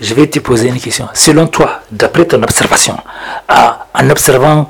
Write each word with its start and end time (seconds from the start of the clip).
je 0.00 0.14
vais 0.14 0.26
te 0.26 0.38
poser 0.38 0.68
une 0.68 0.80
question. 0.80 1.08
Selon 1.14 1.46
toi, 1.46 1.80
d'après 1.90 2.26
ton 2.26 2.42
observation, 2.42 2.96
en 3.48 4.10
observant 4.10 4.68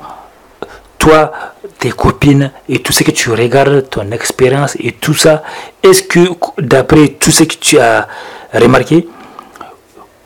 toi, 0.97 1.31
tes 1.79 1.91
copines 1.91 2.51
et 2.67 2.79
tout 2.79 2.91
ce 2.93 3.03
que 3.03 3.11
tu 3.11 3.29
regardes, 3.31 3.89
ton 3.89 4.11
expérience 4.11 4.75
et 4.79 4.93
tout 4.93 5.13
ça, 5.13 5.43
est-ce 5.83 6.03
que 6.03 6.19
d'après 6.59 7.09
tout 7.09 7.31
ce 7.31 7.43
que 7.43 7.55
tu 7.55 7.79
as 7.79 8.07
remarqué, 8.53 9.07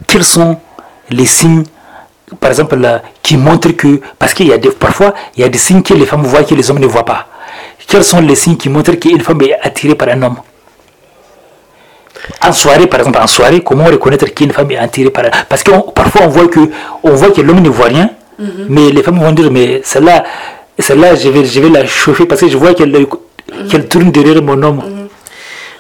quels 0.07 0.23
sont 0.23 0.57
les 1.09 1.25
signes, 1.25 1.63
par 2.39 2.49
exemple, 2.49 2.77
qui 3.21 3.37
montrent 3.37 3.71
que, 3.71 4.01
parce 4.17 4.33
qu'il 4.33 4.47
y 4.47 4.53
a 4.53 4.57
des, 4.57 4.69
parfois, 4.69 5.13
il 5.35 5.41
y 5.41 5.43
a 5.43 5.49
des 5.49 5.57
signes 5.57 5.83
que 5.83 5.93
les 5.93 6.05
femmes 6.05 6.23
voient 6.23 6.43
que 6.43 6.55
les 6.55 6.69
hommes 6.71 6.79
ne 6.79 6.87
voient 6.87 7.05
pas. 7.05 7.27
Quels 7.87 8.03
sont 8.03 8.21
les 8.21 8.35
signes 8.35 8.57
qui 8.57 8.69
montrent 8.69 8.93
qu'une 8.93 9.19
femme 9.21 9.41
est 9.41 9.59
attirée 9.61 9.95
par 9.95 10.07
un 10.09 10.21
homme? 10.21 10.37
En 12.43 12.51
soirée, 12.51 12.87
par 12.87 12.99
exemple, 12.99 13.19
en 13.21 13.27
soirée, 13.27 13.61
comment 13.61 13.85
reconnaître 13.85 14.25
qu'une 14.33 14.51
femme 14.51 14.71
est 14.71 14.77
attirée 14.77 15.09
par 15.09 15.25
Parce 15.49 15.63
que 15.63 15.71
parfois, 15.93 16.21
on 16.25 16.27
voit 16.29 16.47
que, 16.47 16.59
on 17.03 17.11
voit 17.11 17.31
que 17.31 17.41
l'homme 17.41 17.61
ne 17.61 17.69
voit 17.69 17.87
rien, 17.87 18.09
mhm. 18.39 18.67
mais 18.69 18.91
les 18.91 19.03
femmes 19.03 19.19
vont 19.19 19.31
dire, 19.31 19.51
mais 19.51 19.81
celle-là, 19.83 20.23
celle-là, 20.77 21.15
je 21.15 21.29
vais, 21.29 21.45
je 21.45 21.59
vais 21.59 21.69
la 21.69 21.85
chauffer 21.85 22.25
parce 22.25 22.41
que 22.41 22.47
je 22.47 22.57
vois 22.57 22.73
qu'elle 22.73 23.05
qu'elle 23.69 23.87
tourne 23.87 24.11
derrière 24.11 24.41
mon 24.41 24.61
homme. 24.63 24.77
Mhm. 24.77 25.01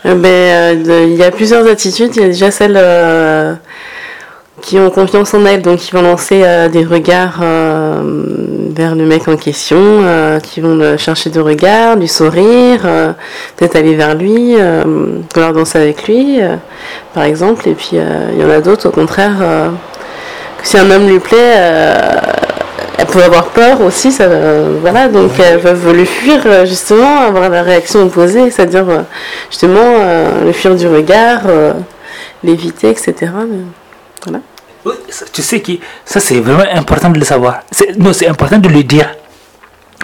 Euh, 0.05 0.15
ben, 0.15 0.89
euh, 0.89 1.05
il 1.07 1.15
y 1.15 1.23
a 1.23 1.31
plusieurs 1.31 1.67
attitudes. 1.67 2.15
Il 2.15 2.21
y 2.21 2.25
a 2.25 2.27
déjà 2.27 2.51
celles 2.51 2.77
euh, 2.77 3.53
qui 4.61 4.79
ont 4.79 4.89
confiance 4.89 5.33
en 5.33 5.45
elles, 5.45 5.61
donc 5.61 5.79
qui 5.79 5.91
vont 5.91 6.01
lancer 6.01 6.43
des 6.71 6.83
regards 6.85 7.41
vers 7.41 8.95
le 8.95 9.05
mec 9.05 9.27
en 9.27 9.35
question, 9.35 10.03
qui 10.43 10.61
vont 10.61 10.97
chercher 10.97 11.29
du 11.29 11.39
regard, 11.39 11.97
du 11.97 12.07
sourire, 12.07 12.81
peut-être 13.57 13.75
aller 13.75 13.95
vers 13.95 14.15
lui, 14.15 14.55
vouloir 15.33 15.53
danser 15.53 15.79
avec 15.79 16.07
lui, 16.07 16.39
par 17.13 17.23
exemple. 17.23 17.67
Et 17.67 17.73
puis 17.73 17.91
il 17.93 18.39
y 18.39 18.43
en 18.43 18.49
a 18.49 18.61
d'autres, 18.61 18.89
au 18.89 18.91
contraire, 18.91 19.37
que 20.61 20.67
si 20.67 20.77
un 20.77 20.89
homme 20.89 21.07
lui 21.07 21.19
plaît, 21.19 21.57
elle 23.01 23.07
peut 23.07 23.23
avoir 23.23 23.45
peur 23.45 23.81
aussi, 23.81 24.11
ça, 24.11 24.27
voilà, 24.79 25.07
donc 25.07 25.31
elles 25.39 25.59
peuvent 25.59 25.91
le 25.91 26.05
fuir 26.05 26.41
euh, 26.45 26.65
justement, 26.65 27.21
avoir 27.21 27.49
la 27.49 27.63
réaction 27.63 28.03
opposée, 28.03 28.51
c'est-à-dire 28.51 28.87
euh, 28.89 29.01
justement 29.49 29.79
euh, 29.81 30.45
le 30.45 30.51
fuir 30.51 30.75
du 30.75 30.87
regard, 30.87 31.41
l'éviter, 32.43 32.89
etc. 32.89 33.31
voilà. 34.23 34.39
Tu 35.33 35.41
sais 35.41 35.59
que 35.59 35.73
ça 36.05 36.19
c'est 36.19 36.39
vraiment 36.39 36.63
important 36.73 37.09
de 37.09 37.19
le 37.19 37.25
savoir. 37.25 37.61
Non, 37.97 38.13
c'est 38.13 38.27
important 38.27 38.57
de 38.57 38.69
le 38.69 38.83
dire. 38.83 39.09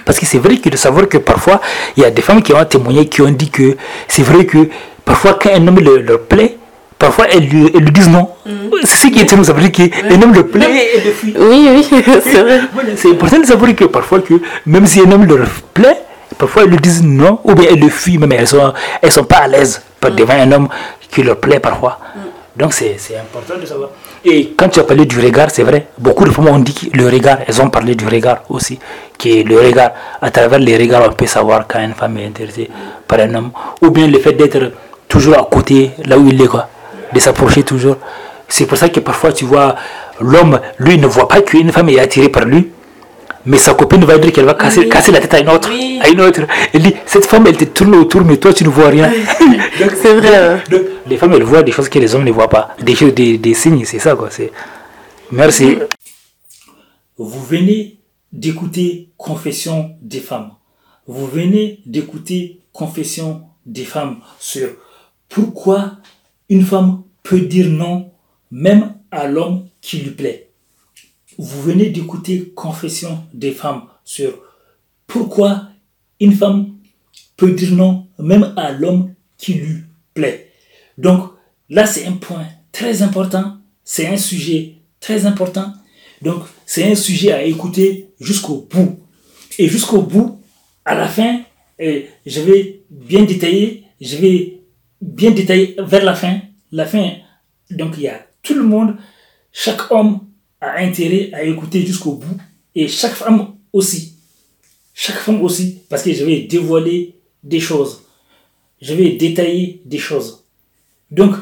Parce 0.04 0.18
que 0.18 0.26
c'est 0.26 0.38
vrai 0.38 0.56
que 0.56 0.68
de 0.68 0.76
savoir 0.76 1.08
que 1.08 1.18
parfois, 1.18 1.60
il 1.96 2.02
y 2.02 2.06
a 2.06 2.10
des 2.10 2.22
femmes 2.22 2.42
qui 2.42 2.52
ont 2.54 2.64
témoigné, 2.64 3.06
qui 3.08 3.20
ont 3.20 3.30
dit 3.30 3.50
que 3.50 3.76
c'est 4.06 4.22
vrai 4.22 4.46
que 4.46 4.68
parfois 5.04 5.38
quand 5.40 5.50
un 5.50 5.66
homme 5.66 5.80
leur 5.80 6.20
plaît, 6.22 6.56
parfois 6.98 7.26
elles 7.30 7.46
lui, 7.46 7.70
disent 7.92 8.08
non. 8.08 8.28
Mm. 8.46 8.50
C'est 8.84 9.06
ce 9.08 9.12
qui 9.12 9.18
est 9.18 9.22
étonnant, 9.22 9.44
ça 9.44 9.52
veut 9.52 9.68
dire 9.68 9.90
qu'un 9.90 10.22
homme 10.22 10.32
le 10.32 10.46
plaît 10.46 10.90
et 10.96 11.00
le 11.00 11.12
fuit. 11.12 11.34
Oui, 11.38 11.68
oui, 11.70 11.86
c'est 12.22 12.42
vrai. 12.42 12.60
c'est 12.96 13.10
important 13.10 13.38
de 13.40 13.46
savoir 13.46 13.74
que 13.74 13.84
parfois, 13.84 14.20
que 14.20 14.34
même 14.66 14.86
si 14.86 15.00
un 15.00 15.10
homme 15.10 15.26
leur 15.26 15.46
plaît, 15.74 16.02
parfois 16.36 16.62
elles 16.64 16.70
lui 16.70 16.78
disent 16.78 17.02
non, 17.02 17.40
ou 17.44 17.54
bien 17.54 17.68
elles 17.70 17.80
le 17.80 17.88
fuient, 17.88 18.18
même 18.18 18.32
elles 18.32 18.46
sont, 18.48 18.72
elles 19.02 19.12
sont 19.12 19.24
pas 19.24 19.38
à 19.38 19.48
l'aise 19.48 19.82
mm. 20.02 20.10
devant 20.14 20.34
un 20.34 20.52
homme 20.52 20.68
qui 21.10 21.22
leur 21.22 21.36
plaît 21.36 21.60
parfois. 21.60 21.98
Mm. 22.14 22.20
Donc 22.58 22.72
c'est 22.72 22.96
important 23.16 23.54
de 23.60 23.64
savoir. 23.66 23.90
Et 24.24 24.52
quand 24.56 24.68
tu 24.68 24.80
as 24.80 24.84
parlé 24.84 25.06
du 25.06 25.20
regard, 25.20 25.48
c'est 25.50 25.62
vrai, 25.62 25.86
beaucoup 25.96 26.24
de 26.24 26.30
femmes 26.30 26.48
ont 26.48 26.58
dit 26.58 26.90
le 26.92 27.06
regard, 27.06 27.38
elles 27.46 27.62
ont 27.62 27.70
parlé 27.70 27.94
du 27.94 28.06
regard 28.06 28.38
aussi, 28.48 28.78
qui 29.16 29.40
est 29.40 29.42
le 29.44 29.60
regard, 29.60 29.92
à 30.20 30.30
travers 30.32 30.58
les 30.58 30.76
regards, 30.76 31.08
on 31.08 31.12
peut 31.12 31.26
savoir 31.26 31.66
quand 31.68 31.78
une 31.80 31.94
femme 31.94 32.18
est 32.18 32.26
intéressée 32.26 32.68
par 33.06 33.20
un 33.20 33.32
homme, 33.34 33.52
ou 33.80 33.90
bien 33.90 34.08
le 34.08 34.18
fait 34.18 34.32
d'être 34.32 34.72
toujours 35.06 35.38
à 35.38 35.44
côté, 35.48 35.92
là 36.04 36.18
où 36.18 36.26
il 36.28 36.42
est, 36.42 36.48
quoi 36.48 36.68
de 37.12 37.20
s'approcher 37.20 37.62
toujours. 37.62 37.96
C'est 38.48 38.66
pour 38.66 38.78
ça 38.78 38.88
que 38.88 39.00
parfois 39.00 39.32
tu 39.32 39.44
vois, 39.44 39.76
l'homme, 40.20 40.60
lui, 40.78 40.98
ne 40.98 41.06
voit 41.06 41.28
pas 41.28 41.42
qu'une 41.42 41.70
femme 41.72 41.88
est 41.90 42.00
attirée 42.00 42.28
par 42.28 42.44
lui, 42.44 42.70
mais 43.46 43.58
sa 43.58 43.74
copine 43.74 44.04
va 44.04 44.18
dire 44.18 44.32
qu'elle 44.32 44.44
va 44.44 44.54
casser, 44.54 44.88
casser, 44.88 45.12
la 45.12 45.20
tête 45.20 45.34
à 45.34 45.40
une 45.40 45.48
autre. 45.48 45.70
À 46.00 46.08
une 46.08 46.20
autre. 46.20 46.42
Elle 46.72 46.82
dit, 46.82 46.94
cette 47.06 47.26
femme, 47.26 47.46
elle 47.46 47.56
te 47.56 47.64
tourne 47.64 47.94
autour, 47.94 48.22
mais 48.22 48.36
toi, 48.36 48.52
tu 48.52 48.64
ne 48.64 48.68
vois 48.68 48.88
rien. 48.88 49.10
c'est 50.02 50.14
vrai. 50.14 50.62
les 51.06 51.16
femmes, 51.16 51.32
elles 51.34 51.42
voient 51.42 51.62
des 51.62 51.72
choses 51.72 51.88
que 51.88 51.98
les 51.98 52.14
hommes 52.14 52.24
ne 52.24 52.32
voient 52.32 52.48
pas. 52.48 52.76
Des, 52.80 52.94
choses, 52.94 53.14
des, 53.14 53.38
des 53.38 53.54
signes, 53.54 53.84
c'est 53.84 53.98
ça, 53.98 54.14
quoi. 54.16 54.28
Merci. 55.30 55.78
Vous 57.16 57.42
venez 57.44 57.98
d'écouter 58.32 59.10
Confession 59.16 59.96
des 60.02 60.20
femmes. 60.20 60.52
Vous 61.06 61.26
venez 61.26 61.80
d'écouter 61.86 62.60
Confession 62.72 63.42
des 63.66 63.84
femmes 63.84 64.18
sur 64.38 64.68
pourquoi 65.28 65.92
une 66.48 66.62
femme 66.62 67.02
peut 67.22 67.40
dire 67.40 67.68
non 67.68 68.10
même 68.50 68.94
à 69.10 69.26
l'homme 69.26 69.66
qui 69.80 69.98
lui 69.98 70.10
plaît. 70.10 70.47
Vous 71.38 71.62
venez 71.62 71.90
d'écouter 71.90 72.52
Confession 72.54 73.24
des 73.32 73.52
femmes 73.52 73.84
sur 74.04 74.42
pourquoi 75.06 75.68
une 76.18 76.32
femme 76.32 76.74
peut 77.36 77.52
dire 77.52 77.72
non 77.72 78.08
même 78.18 78.52
à 78.56 78.72
l'homme 78.72 79.14
qui 79.36 79.54
lui 79.54 79.84
plaît. 80.14 80.50
Donc 80.98 81.30
là, 81.70 81.86
c'est 81.86 82.06
un 82.06 82.12
point 82.12 82.46
très 82.72 83.02
important, 83.02 83.58
c'est 83.84 84.08
un 84.08 84.16
sujet 84.16 84.74
très 84.98 85.26
important. 85.26 85.72
Donc 86.22 86.42
c'est 86.66 86.90
un 86.90 86.96
sujet 86.96 87.30
à 87.30 87.44
écouter 87.44 88.08
jusqu'au 88.20 88.66
bout. 88.68 88.98
Et 89.58 89.68
jusqu'au 89.68 90.02
bout, 90.02 90.40
à 90.84 90.96
la 90.96 91.06
fin, 91.06 91.42
je 91.78 92.40
vais 92.40 92.82
bien 92.90 93.22
détailler, 93.22 93.84
je 94.00 94.16
vais 94.16 94.60
bien 95.00 95.30
détaillé 95.30 95.76
vers 95.78 96.04
la 96.04 96.14
fin. 96.14 96.40
La 96.72 96.84
fin, 96.84 97.12
donc 97.70 97.94
il 97.96 98.02
y 98.02 98.08
a 98.08 98.26
tout 98.42 98.54
le 98.54 98.64
monde, 98.64 98.96
chaque 99.52 99.90
homme 99.92 100.27
a 100.60 100.78
intérêt 100.78 101.30
à 101.32 101.42
écouter 101.44 101.84
jusqu'au 101.84 102.12
bout 102.12 102.36
et 102.74 102.88
chaque 102.88 103.14
femme 103.14 103.54
aussi. 103.72 104.14
Chaque 104.94 105.18
femme 105.18 105.42
aussi, 105.42 105.78
parce 105.88 106.02
que 106.02 106.12
je 106.12 106.24
vais 106.24 106.40
dévoiler 106.42 107.14
des 107.42 107.60
choses. 107.60 108.02
Je 108.80 108.94
vais 108.94 109.12
détailler 109.12 109.80
des 109.84 109.98
choses. 109.98 110.44
Donc, 111.10 111.34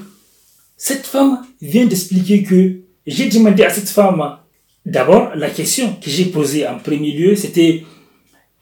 cette 0.77 1.07
femme 1.07 1.47
vient 1.61 1.87
d'expliquer 1.87 2.43
que 2.43 2.81
j'ai 3.07 3.29
demandé 3.29 3.63
à 3.63 3.71
cette 3.71 3.89
femme, 3.89 4.39
d'abord, 4.85 5.35
la 5.35 5.51
question 5.51 5.95
que 5.95 6.11
j'ai 6.11 6.27
posée 6.27 6.67
en 6.67 6.79
premier 6.79 7.13
lieu, 7.13 7.35
c'était 7.35 7.85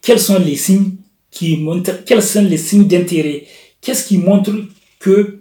quels 0.00 0.20
sont 0.20 0.38
les 0.38 0.56
signes 0.56 0.96
qui 1.30 1.56
montrent, 1.56 2.04
quels 2.04 2.22
sont 2.22 2.42
les 2.42 2.58
signes 2.58 2.86
d'intérêt? 2.86 3.46
Qu'est-ce 3.80 4.06
qui 4.06 4.18
montre 4.18 4.52
que 5.00 5.40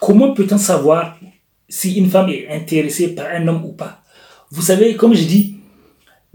comment 0.00 0.32
peut-on 0.32 0.58
savoir 0.58 1.18
si 1.68 1.94
une 1.94 2.08
femme 2.08 2.28
est 2.28 2.48
intéressée 2.48 3.14
par 3.14 3.26
un 3.26 3.48
homme 3.48 3.64
ou 3.64 3.72
pas? 3.72 4.01
Vous 4.54 4.60
savez, 4.60 4.96
comme 4.96 5.14
je 5.14 5.24
dis, 5.24 5.54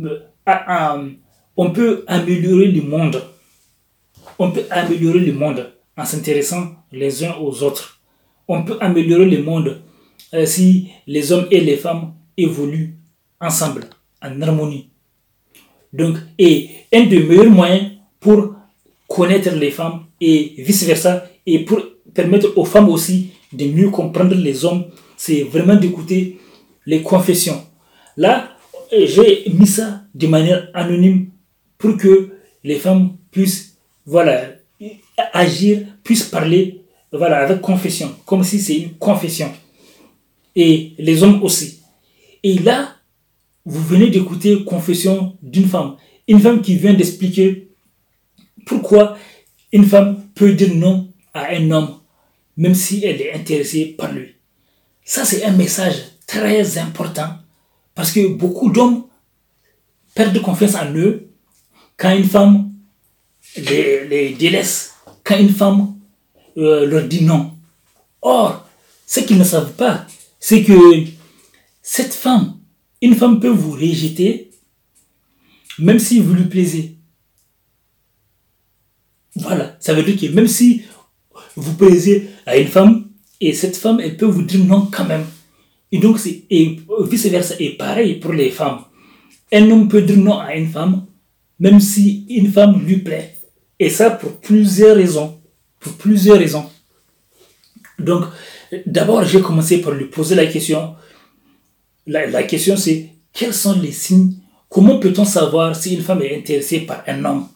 euh, 0.01 1.09
on 1.55 1.69
peut 1.69 2.03
améliorer 2.07 2.69
le 2.69 2.81
monde. 2.81 3.21
On 4.39 4.49
peut 4.49 4.65
améliorer 4.71 5.19
le 5.19 5.33
monde 5.33 5.71
en 5.95 6.03
s'intéressant 6.03 6.77
les 6.91 7.23
uns 7.23 7.35
aux 7.35 7.61
autres. 7.61 8.01
On 8.47 8.63
peut 8.63 8.77
améliorer 8.81 9.29
le 9.29 9.43
monde 9.43 9.83
euh, 10.33 10.47
si 10.47 10.89
les 11.05 11.31
hommes 11.31 11.45
et 11.51 11.61
les 11.61 11.77
femmes 11.77 12.15
évoluent 12.35 12.95
ensemble, 13.39 13.83
en 14.23 14.41
harmonie. 14.41 14.89
Donc, 15.93 16.17
et 16.39 16.71
un 16.91 17.03
des 17.05 17.19
meilleurs 17.21 17.51
moyens 17.51 17.91
pour 18.19 18.55
connaître 19.07 19.51
les 19.51 19.69
femmes 19.69 20.05
et 20.19 20.55
vice-versa, 20.57 21.23
et 21.45 21.59
pour 21.59 21.83
permettre 22.15 22.51
aux 22.57 22.65
femmes 22.65 22.89
aussi 22.89 23.29
de 23.53 23.65
mieux 23.65 23.91
comprendre 23.91 24.33
les 24.33 24.65
hommes, 24.65 24.85
c'est 25.15 25.43
vraiment 25.43 25.75
d'écouter 25.75 26.39
les 26.87 27.03
confessions. 27.03 27.66
Là, 28.17 28.57
j'ai 28.91 29.45
mis 29.49 29.67
ça 29.67 30.03
de 30.13 30.27
manière 30.27 30.69
anonyme 30.73 31.29
pour 31.77 31.97
que 31.97 32.31
les 32.63 32.75
femmes 32.75 33.17
puissent 33.31 33.77
voilà, 34.05 34.55
agir, 35.33 35.85
puissent 36.03 36.23
parler 36.23 36.81
voilà, 37.11 37.39
avec 37.39 37.61
confession, 37.61 38.13
comme 38.25 38.43
si 38.43 38.59
c'est 38.59 38.77
une 38.77 38.93
confession. 38.95 39.51
Et 40.55 40.93
les 40.97 41.23
hommes 41.23 41.43
aussi. 41.43 41.81
Et 42.43 42.55
là, 42.59 42.95
vous 43.65 43.83
venez 43.83 44.09
d'écouter 44.09 44.63
confession 44.63 45.37
d'une 45.41 45.67
femme. 45.67 45.97
Une 46.27 46.39
femme 46.39 46.61
qui 46.61 46.75
vient 46.75 46.93
d'expliquer 46.93 47.69
pourquoi 48.65 49.17
une 49.71 49.85
femme 49.85 50.23
peut 50.33 50.53
dire 50.53 50.73
non 50.73 51.11
à 51.33 51.51
un 51.53 51.71
homme 51.71 51.97
même 52.57 52.73
si 52.73 53.05
elle 53.05 53.21
est 53.21 53.33
intéressée 53.33 53.85
par 53.85 54.11
lui. 54.11 54.35
Ça, 55.05 55.23
c'est 55.23 55.45
un 55.45 55.51
message 55.51 55.95
très 56.25 56.77
important 56.79 57.29
parce 57.97 58.11
que 58.11 58.27
beaucoup 58.27 58.69
d'hommes 58.69 59.07
perdent 60.13 60.39
confiance 60.43 60.75
en 60.75 60.93
eux 60.93 61.31
quand 61.97 62.15
une 62.15 62.25
femme 62.25 62.71
les, 63.55 64.35
délaisse, 64.37 64.93
quand 65.23 65.39
une 65.39 65.49
femme 65.49 65.95
euh, 66.57 66.85
leur 66.85 67.07
dit 67.07 67.23
non. 67.23 67.57
Or, 68.21 68.69
ce 69.07 69.21
qu'ils 69.21 69.39
ne 69.39 69.43
savent 69.43 69.73
pas, 69.73 70.05
c'est 70.39 70.63
que 70.63 70.73
cette 71.81 72.13
femme, 72.13 72.59
une 73.01 73.15
femme 73.15 73.39
peut 73.39 73.49
vous 73.49 73.71
rejeter 73.71 74.51
même 75.79 75.97
si 75.97 76.19
vous 76.19 76.35
lui 76.35 76.45
plaisez. 76.45 76.97
Voilà, 79.35 79.75
ça 79.79 79.95
veut 79.95 80.03
dire 80.03 80.19
que 80.19 80.35
même 80.35 80.47
si 80.47 80.83
vous 81.55 81.73
plaisez 81.73 82.29
à 82.45 82.57
une 82.57 82.67
femme 82.67 83.09
et 83.41 83.53
cette 83.53 83.75
femme, 83.75 83.99
elle 83.99 84.17
peut 84.17 84.27
vous 84.27 84.43
dire 84.43 84.63
non 84.63 84.87
quand 84.91 85.05
même. 85.05 85.25
Et 85.91 85.99
donc, 85.99 86.19
et 86.49 86.79
vice-versa. 87.01 87.55
Et 87.59 87.71
pareil 87.71 88.15
pour 88.15 88.33
les 88.33 88.49
femmes. 88.49 88.81
Un 89.51 89.69
homme 89.71 89.87
peut 89.87 90.01
dire 90.01 90.17
non 90.17 90.39
à 90.39 90.55
une 90.55 90.69
femme, 90.69 91.05
même 91.59 91.79
si 91.79 92.25
une 92.29 92.51
femme 92.51 92.83
lui 92.85 92.97
plaît. 92.97 93.35
Et 93.79 93.89
ça 93.89 94.09
pour 94.09 94.33
plusieurs 94.37 94.95
raisons. 94.97 95.39
Pour 95.79 95.93
plusieurs 95.93 96.37
raisons. 96.37 96.65
Donc, 97.99 98.25
d'abord, 98.85 99.23
j'ai 99.23 99.41
commencé 99.41 99.79
par 99.81 99.93
lui 99.93 100.05
poser 100.05 100.35
la 100.35 100.45
question. 100.47 100.95
La, 102.05 102.27
la 102.27 102.43
question, 102.43 102.75
c'est 102.75 103.09
quels 103.33 103.53
sont 103.53 103.79
les 103.79 103.91
signes? 103.91 104.33
Comment 104.69 104.99
peut-on 104.99 105.25
savoir 105.25 105.75
si 105.75 105.95
une 105.95 106.01
femme 106.01 106.21
est 106.21 106.35
intéressée 106.35 106.81
par 106.81 107.03
un 107.07 107.23
homme? 107.23 107.47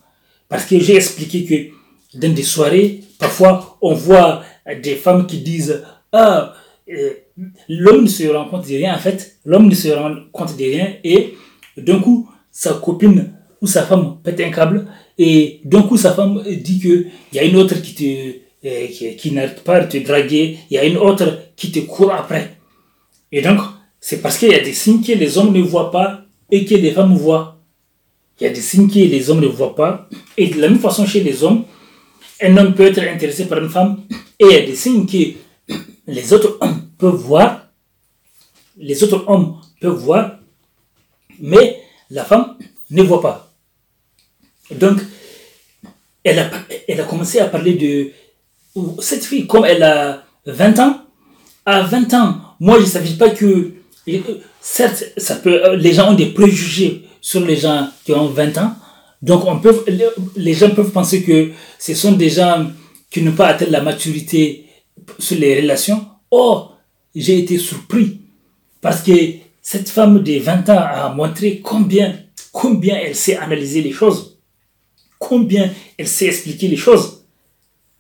Parce 0.48 0.66
que 0.66 0.80
j'ai 0.80 0.96
expliqué 0.96 1.46
que 1.46 2.18
dans 2.18 2.34
des 2.34 2.44
soirées, 2.44 3.02
parfois, 3.20 3.78
on 3.82 3.94
voit 3.94 4.44
des 4.82 4.96
femmes 4.96 5.28
qui 5.28 5.40
disent 5.40 5.84
Ah, 6.12 6.54
euh, 6.90 7.14
l'homme 7.70 8.04
ne 8.04 8.08
se 8.08 8.28
rend 8.28 8.46
compte 8.46 8.68
de 8.68 8.76
rien. 8.76 8.96
En 8.96 9.00
fait, 9.00 9.38
l'homme 9.46 9.68
ne 9.68 9.76
se 9.76 9.90
rend 9.90 10.16
compte 10.32 10.58
de 10.58 10.64
rien 10.64 10.94
et 11.04 11.36
d'un 11.78 12.00
coup, 12.00 12.30
sa 12.52 12.74
copine 12.76 13.34
ou 13.62 13.68
sa 13.68 13.84
femme 13.84 14.18
pète 14.24 14.40
un 14.42 14.52
câble 14.52 14.88
et 15.18 15.62
d'un 15.66 15.84
coup, 15.84 15.98
sa 15.98 16.14
femme 16.14 16.44
dit 16.46 16.80
qu'il 16.80 17.12
y 17.34 17.40
a 17.40 17.44
une 17.44 17.56
autre 17.56 17.82
qui 17.82 17.94
te 17.96 18.42
euh, 18.68 18.88
qui, 18.88 19.16
qui 19.16 19.32
n'arrête 19.32 19.64
pas 19.64 19.80
de 19.80 19.88
te 19.88 19.98
draguer, 20.06 20.60
il 20.70 20.76
y 20.76 20.78
a 20.78 20.86
une 20.86 20.98
autre 20.98 21.40
qui 21.56 21.72
te 21.72 21.80
court 21.80 22.12
après. 22.12 22.58
Et 23.32 23.42
donc, 23.42 23.60
c'est 24.00 24.22
parce 24.22 24.38
qu'il 24.38 24.50
y 24.50 24.54
a 24.54 24.60
des 24.60 24.74
signes 24.74 25.02
que 25.02 25.14
les 25.14 25.38
hommes 25.38 25.52
ne 25.52 25.62
voient 25.62 25.90
pas 25.90 26.26
et 26.52 26.64
que 26.66 26.76
les 26.76 26.92
femmes 26.92 27.16
voient. 27.16 27.60
Il 28.40 28.44
y 28.44 28.48
a 28.48 28.54
des 28.54 28.62
signes 28.62 28.88
que 28.88 29.00
les 29.00 29.30
hommes 29.30 29.40
ne 29.40 29.48
voient 29.48 29.76
pas. 29.76 30.08
Et 30.38 30.48
de 30.48 30.62
la 30.62 30.70
même 30.70 30.80
façon 30.80 31.08
chez 31.08 31.22
les 31.22 31.44
hommes, 31.44 31.64
un 32.42 32.58
homme 32.58 32.74
peut 32.76 32.86
être 32.86 33.00
intéressé 33.00 33.46
par 33.46 33.60
une 33.60 33.70
femme 33.70 34.02
et 34.40 34.46
il 34.46 34.52
y 34.52 34.56
a 34.56 34.66
des 34.66 34.76
signes 34.76 35.06
que 35.06 35.18
les 36.08 36.34
autres 36.34 36.58
hommes 36.62 36.81
voir. 37.10 37.68
Les 38.78 39.04
autres 39.04 39.26
hommes 39.28 39.58
peuvent 39.80 39.98
voir, 39.98 40.40
mais 41.40 41.82
la 42.10 42.24
femme 42.24 42.58
ne 42.90 43.04
voit 43.04 43.22
pas. 43.22 43.52
Donc, 44.72 45.00
elle 46.24 46.40
a, 46.40 46.50
elle 46.88 47.02
a 47.02 47.04
commencé 47.04 47.40
à 47.40 47.48
parler 47.48 47.74
de 47.74 48.12
cette 49.02 49.26
fille, 49.26 49.48
comme 49.48 49.66
elle 49.66 49.84
a 49.84 50.24
20 50.46 50.80
ans, 50.80 51.02
à 51.66 51.82
20 51.82 52.14
ans, 52.14 52.38
moi 52.60 52.80
je 52.80 52.86
savais 52.86 53.12
pas 53.12 53.30
que, 53.30 53.72
certes, 54.62 55.04
ça 55.18 55.36
peut, 55.36 55.76
les 55.76 55.94
gens 55.94 56.12
ont 56.12 56.16
des 56.16 56.28
préjugés 56.28 57.04
sur 57.20 57.42
les 57.42 57.56
gens 57.56 57.90
qui 58.06 58.14
ont 58.14 58.28
20 58.28 58.58
ans, 58.58 58.76
donc 59.22 59.46
on 59.46 59.60
peut, 59.60 59.86
les 60.36 60.54
gens 60.54 60.72
peuvent 60.72 60.92
penser 60.92 61.24
que 61.24 61.52
ce 61.78 61.94
sont 61.94 62.14
des 62.14 62.30
gens 62.30 62.68
qui 63.12 63.22
n'ont 63.22 63.34
pas 63.34 63.48
atteint 63.48 63.68
la 63.70 63.82
maturité 63.82 64.66
sur 65.20 65.38
les 65.38 65.62
relations. 65.62 66.06
Or, 66.32 66.71
j'ai 67.16 67.40
été 67.40 67.58
surpris 67.58 68.20
parce 68.82 69.02
que 69.02 69.12
cette 69.62 69.90
femme 69.90 70.24
de 70.24 70.40
20 70.40 70.70
ans 70.70 70.80
a 70.80 71.14
montré 71.14 71.60
combien, 71.64 72.20
combien 72.52 72.98
elle 72.98 73.16
sait 73.16 73.38
analyser 73.38 73.82
les 73.82 73.92
choses, 73.92 74.40
combien 75.20 75.72
elle 75.98 76.08
sait 76.08 76.26
expliquer 76.26 76.68
les 76.68 76.78
choses 76.78 77.22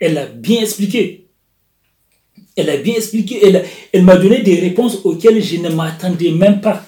elle 0.01 0.17
a 0.17 0.25
bien 0.25 0.61
expliqué. 0.61 1.27
Elle 2.57 2.69
a 2.69 2.77
bien 2.77 2.95
expliqué. 2.95 3.39
Elle, 3.43 3.63
elle 3.93 4.03
m'a 4.03 4.17
donné 4.17 4.41
des 4.41 4.59
réponses 4.59 4.99
auxquelles 5.05 5.41
je 5.41 5.57
ne 5.57 5.69
m'attendais 5.69 6.31
même 6.31 6.59
pas. 6.59 6.83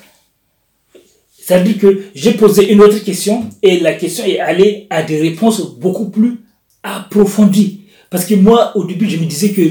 C'est-à-dire 1.39 1.77
que 1.77 2.05
j'ai 2.15 2.33
posé 2.33 2.71
une 2.71 2.81
autre 2.81 2.99
question 3.03 3.49
et 3.61 3.79
la 3.79 3.93
question 3.93 4.25
est 4.25 4.39
allée 4.39 4.87
à 4.89 5.03
des 5.03 5.19
réponses 5.19 5.77
beaucoup 5.77 6.09
plus 6.09 6.39
approfondies. 6.81 7.81
Parce 8.09 8.25
que 8.25 8.33
moi, 8.35 8.75
au 8.75 8.83
début, 8.85 9.09
je 9.09 9.17
me 9.17 9.25
disais 9.25 9.51
que 9.51 9.61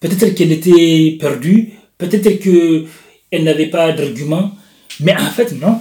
peut-être 0.00 0.34
qu'elle 0.34 0.52
était 0.52 1.16
perdue, 1.20 1.72
peut-être 1.98 2.38
qu'elle 2.40 3.44
n'avait 3.44 3.66
pas 3.66 3.92
d'argument, 3.92 4.52
mais 5.00 5.14
en 5.14 5.30
fait, 5.30 5.52
non. 5.52 5.80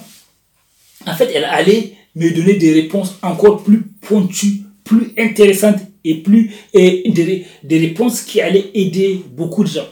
En 1.06 1.16
fait, 1.16 1.31
elle 1.34 1.46
allait 1.46 1.94
me 2.16 2.31
donner 2.31 2.56
des 2.56 2.74
réponses 2.74 3.16
encore 3.22 3.64
plus 3.64 3.84
pointues, 4.02 4.64
plus 4.84 5.14
intéressantes 5.18 5.80
et 6.04 6.16
plus 6.16 6.52
des, 6.74 7.46
des 7.64 7.80
réponses 7.80 8.22
qui 8.22 8.42
allaient 8.42 8.72
aider 8.74 9.22
beaucoup 9.31 9.64
de 9.64 9.69
gens. 9.69 9.88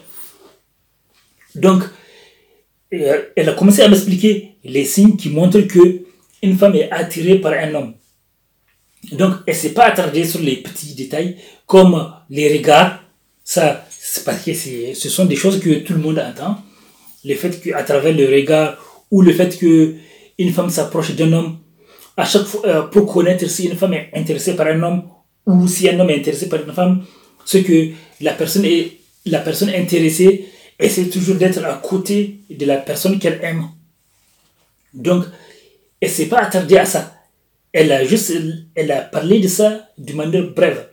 Donc, 1.54 1.84
euh, 2.92 3.22
elle 3.34 3.48
a 3.48 3.52
commencé 3.54 3.82
à 3.82 3.88
m'expliquer 3.88 4.56
les 4.64 4.84
signes 4.84 5.16
qui 5.16 5.30
montrent 5.30 5.60
que 5.60 6.02
une 6.42 6.56
femme 6.56 6.74
est 6.76 6.90
attirée 6.90 7.36
par 7.38 7.52
un 7.52 7.74
homme. 7.74 7.94
Donc, 9.12 9.34
elle 9.46 9.54
ne 9.54 9.58
s'est 9.58 9.72
pas 9.72 9.84
attardée 9.84 10.24
sur 10.24 10.40
les 10.40 10.56
petits 10.56 10.94
détails 10.94 11.36
comme 11.66 12.12
les 12.28 12.56
regards. 12.56 13.02
Ça, 13.44 13.86
c'est 14.08 14.22
parce 14.24 14.44
que 14.44 14.54
ce 14.54 15.08
sont 15.08 15.24
des 15.24 15.34
choses 15.34 15.58
que 15.58 15.80
tout 15.80 15.92
le 15.92 15.98
monde 15.98 16.20
entend. 16.20 16.62
Le 17.24 17.34
fait 17.34 17.60
qu'à 17.60 17.82
travers 17.82 18.14
le 18.14 18.26
regard 18.26 18.78
ou 19.10 19.20
le 19.20 19.32
fait 19.32 19.58
qu'une 19.58 20.52
femme 20.52 20.70
s'approche 20.70 21.16
d'un 21.16 21.32
homme, 21.32 21.58
à 22.16 22.24
chaque 22.24 22.44
fois, 22.44 22.64
euh, 22.66 22.82
pour 22.82 23.12
connaître 23.12 23.50
si 23.50 23.66
une 23.66 23.76
femme 23.76 23.94
est 23.94 24.10
intéressée 24.14 24.54
par 24.54 24.68
un 24.68 24.80
homme 24.80 25.02
ou 25.44 25.66
si 25.66 25.88
un 25.88 25.98
homme 25.98 26.10
est 26.10 26.20
intéressé 26.20 26.48
par 26.48 26.62
une 26.62 26.72
femme, 26.72 27.04
ce 27.44 27.58
que 27.58 27.88
la 28.20 28.32
personne, 28.32 28.64
est, 28.64 28.92
la 29.26 29.40
personne 29.40 29.70
intéressée 29.70 30.46
essaie 30.78 31.06
toujours 31.06 31.34
d'être 31.34 31.64
à 31.64 31.74
côté 31.74 32.42
de 32.48 32.64
la 32.64 32.76
personne 32.76 33.18
qu'elle 33.18 33.40
aime. 33.42 33.64
Donc, 34.94 35.24
elle 36.00 36.08
ne 36.08 36.14
s'est 36.14 36.26
pas 36.26 36.38
attardée 36.38 36.76
à 36.78 36.86
ça. 36.86 37.12
Elle 37.72 37.90
a 37.90 38.04
juste 38.04 38.32
elle 38.76 38.92
a 38.92 39.00
parlé 39.00 39.40
de 39.40 39.48
ça 39.48 39.88
d'une 39.98 40.16
manière 40.16 40.48
brève. 40.54 40.90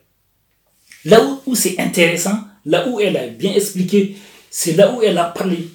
Là 1.06 1.24
où, 1.24 1.52
où 1.52 1.56
c'est 1.56 1.80
intéressant, 1.80 2.40
là 2.66 2.88
où 2.88 3.00
elle 3.00 3.18
a 3.18 3.28
bien 3.28 3.54
expliqué, 3.54 4.18
c'est 4.50 4.74
là 4.74 4.94
où 4.94 5.02
elle 5.02 5.18
a 5.18 5.26
parlé. 5.26 5.70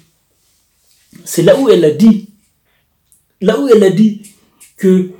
C'est 1.25 1.43
là 1.43 1.57
où 1.59 1.69
elle 1.69 1.85
a 1.85 1.91
dit, 1.91 2.29
là 3.41 3.59
où 3.59 3.67
elle 3.67 3.83
a 3.83 3.89
dit 3.89 4.21
que 4.77 5.11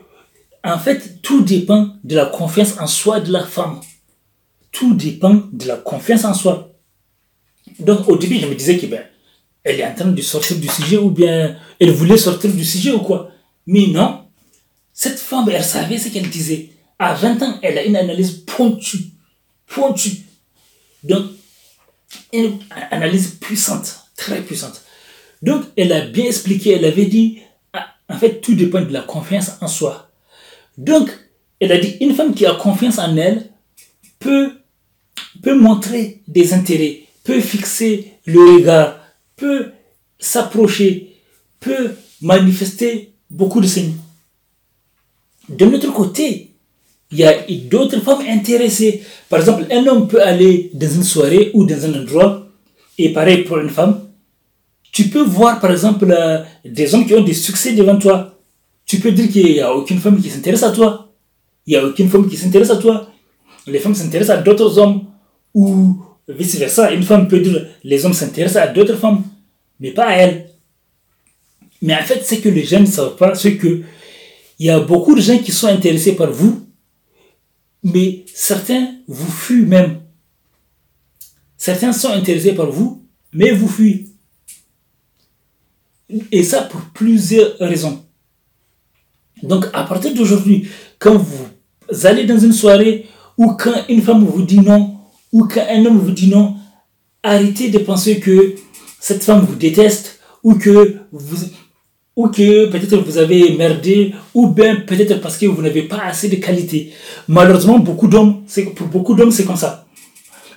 en 0.64 0.78
fait, 0.78 1.22
tout 1.22 1.42
dépend 1.42 1.96
de 2.04 2.16
la 2.16 2.26
confiance 2.26 2.78
en 2.80 2.88
soi 2.88 3.20
de 3.22 3.32
la 3.32 3.46
femme. 3.46 3.80
Tout 4.72 4.94
dépend 4.94 5.42
de 5.52 5.66
la 5.66 5.78
confiance 5.78 6.26
en 6.26 6.34
soi. 6.34 6.74
Donc, 7.80 8.10
au 8.10 8.18
début, 8.18 8.38
je 8.40 8.46
me 8.46 8.56
disais 8.56 8.78
que 8.78 8.86
ben, 8.86 9.04
elle 9.64 9.80
est 9.80 9.86
en 9.86 9.96
train 9.96 10.06
de 10.06 10.22
sortir 10.22 10.58
du 10.58 10.68
sujet 10.68 10.98
ou 10.98 11.10
bien 11.10 11.58
elle 11.80 11.92
voulait 11.92 12.18
sortir 12.18 12.52
du 12.52 12.66
sujet 12.66 12.92
ou 12.92 13.00
quoi. 13.00 13.32
Mais 13.68 13.88
non, 13.88 14.26
cette 14.94 15.20
femme, 15.20 15.50
elle 15.50 15.64
savait 15.64 15.98
ce 15.98 16.10
qu'elle 16.10 16.30
disait. 16.30 16.72
À 16.98 17.14
20 17.14 17.42
ans, 17.42 17.60
elle 17.62 17.78
a 17.78 17.84
une 17.84 17.96
analyse 17.96 18.32
pointue. 18.32 19.12
Pointue. 19.66 20.24
Donc, 21.04 21.26
une 22.34 22.60
analyse 22.92 23.32
puissante, 23.40 24.06
très 24.16 24.42
puissante. 24.42 24.82
Donc, 25.42 25.64
elle 25.78 25.94
a 25.94 26.02
bien 26.02 26.26
expliqué, 26.26 26.72
elle 26.72 26.86
avait 26.86 27.06
dit, 27.06 27.40
ah, 27.74 27.88
en 28.10 28.18
fait, 28.18 28.42
tout 28.42 28.56
dépend 28.56 28.82
de 28.82 28.92
la 28.92 29.02
confiance 29.02 29.52
en 29.62 29.68
soi. 29.68 30.12
Donc, 30.78 31.10
elle 31.60 31.72
a 31.72 31.78
dit, 31.78 31.98
une 32.02 32.14
femme 32.14 32.34
qui 32.34 32.46
a 32.46 32.54
confiance 32.56 33.00
en 33.00 33.16
elle 33.18 33.50
peut, 34.20 34.52
peut 35.42 35.56
montrer 35.58 36.22
des 36.28 36.54
intérêts, 36.54 37.04
peut 37.24 37.40
fixer 37.40 38.14
le 38.26 38.56
regard, 38.56 39.00
peut 39.36 39.72
s'approcher, 40.20 41.16
peut 41.60 41.96
manifester 42.22 43.14
beaucoup 43.30 43.62
de 43.62 43.68
signes. 43.68 43.96
De 45.48 45.66
notre 45.66 45.92
côté, 45.92 46.49
il 47.12 47.18
y 47.18 47.24
a 47.24 47.34
d'autres 47.70 48.00
femmes 48.02 48.24
intéressées. 48.28 49.04
Par 49.30 49.40
exemple, 49.40 49.66
un 49.72 49.86
homme 49.88 50.08
peut 50.08 50.22
aller 50.22 50.70
dans 50.74 50.90
une 50.90 51.04
soirée 51.04 51.52
ou 51.54 51.66
dans 51.66 51.86
un 51.86 52.02
endroit, 52.02 52.48
et 52.98 53.10
pareil 53.14 53.44
pour 53.44 53.58
une 53.58 53.70
femme. 53.70 54.02
Tu 54.92 55.06
peux 55.06 55.24
voir, 55.24 55.60
par 55.60 55.72
exemple, 55.72 56.06
euh, 56.10 56.40
des 56.66 56.94
hommes 56.94 57.06
qui 57.06 57.14
ont 57.14 57.24
des 57.24 57.34
succès 57.34 57.74
devant 57.74 57.98
toi 57.98 58.40
tu 58.90 58.98
peux 58.98 59.12
dire 59.12 59.30
qu'il 59.30 59.46
n'y 59.46 59.60
a 59.60 59.72
aucune 59.72 60.00
femme 60.00 60.20
qui 60.20 60.32
s'intéresse 60.32 60.64
à 60.64 60.72
toi. 60.72 61.14
Il 61.68 61.70
n'y 61.70 61.76
a 61.76 61.86
aucune 61.86 62.10
femme 62.10 62.28
qui 62.28 62.36
s'intéresse 62.36 62.72
à 62.72 62.78
toi. 62.78 63.08
Les 63.68 63.78
femmes 63.78 63.94
s'intéressent 63.94 64.40
à 64.40 64.42
d'autres 64.42 64.80
hommes. 64.80 65.06
Ou 65.54 65.96
vice-versa. 66.28 66.92
Une 66.92 67.04
femme 67.04 67.28
peut 67.28 67.40
dire 67.40 67.68
les 67.84 68.04
hommes 68.04 68.16
s'intéressent 68.16 68.64
à 68.64 68.68
d'autres 68.68 68.96
femmes, 68.96 69.22
mais 69.80 69.92
pas 69.92 70.08
à 70.08 70.14
elle. 70.14 70.50
Mais 71.84 71.94
en 71.94 72.02
fait, 72.02 72.26
ce 72.26 72.34
que 72.42 72.50
les 72.50 72.64
gens 72.64 72.80
ne 72.80 72.88
savent 72.88 73.16
pas, 73.16 73.36
c'est 73.36 73.58
que 73.58 73.82
il 74.58 74.66
y 74.66 74.72
a 74.72 74.80
beaucoup 74.80 75.14
de 75.14 75.22
gens 75.22 75.38
qui 75.38 75.52
sont 75.52 75.68
intéressés 75.68 76.16
par 76.16 76.32
vous, 76.32 76.66
mais 77.84 78.26
certains 78.34 78.96
vous 79.08 79.32
fuient 79.32 79.66
même. 79.66 80.02
Certains 81.58 81.94
sont 81.94 82.10
intéressés 82.10 82.54
par 82.54 82.72
vous, 82.72 83.06
mais 83.34 83.52
vous 83.52 83.68
fuient. 83.68 84.08
Et 86.32 86.44
ça 86.44 86.64
pour 86.64 86.82
plusieurs 86.94 87.58
raisons. 87.60 88.04
Donc, 89.44 89.66
à 89.74 89.84
partir 89.84 90.14
d'aujourd'hui, 90.14 90.68
quand 90.98 91.18
vous 91.18 92.06
allez 92.06 92.26
dans 92.26 92.40
une 92.40 92.54
soirée 92.54 93.08
ou 93.38 93.52
quand 93.54 93.86
une 93.88 94.02
femme 94.02 94.26
vous 94.26 94.42
dit 94.42 94.60
non 94.60 94.98
ou 95.32 95.46
quand 95.46 95.66
un 95.70 95.86
homme 95.86 96.00
vous 96.00 96.12
dit 96.12 96.30
non, 96.30 96.58
arrêtez 97.24 97.70
de 97.70 97.80
penser 97.80 98.20
que 98.20 98.56
cette 99.00 99.24
femme 99.24 99.46
vous 99.46 99.56
déteste 99.56 100.20
ou 100.44 100.56
que 100.56 100.98
vous 101.12 101.46
ou 102.20 102.28
que 102.28 102.66
peut-être 102.66 102.98
vous 102.98 103.18
avez 103.18 103.54
merdé 103.54 104.14
ou 104.34 104.48
bien 104.48 104.82
peut-être 104.82 105.22
parce 105.22 105.38
que 105.38 105.46
vous 105.46 105.62
n'avez 105.62 105.84
pas 105.84 106.02
assez 106.04 106.28
de 106.28 106.36
qualité. 106.36 106.92
Malheureusement, 107.30 107.80
beaucoup 107.80 108.10
d'hommes, 108.10 108.44
pour 108.76 108.88
beaucoup 108.88 109.16
d'hommes 109.16 109.32
c'est 109.32 109.46
comme 109.46 109.56
ça. 109.56 109.88